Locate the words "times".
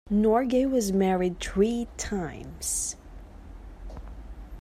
1.95-2.95